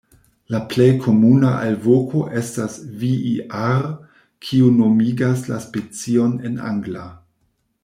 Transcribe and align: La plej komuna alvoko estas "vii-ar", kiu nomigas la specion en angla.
La 0.53 0.59
plej 0.69 0.85
komuna 1.01 1.51
alvoko 1.65 2.21
estas 2.41 2.79
"vii-ar", 3.03 3.85
kiu 4.47 4.73
nomigas 4.81 5.47
la 5.53 5.63
specion 5.69 6.37
en 6.51 6.61
angla. 6.73 7.07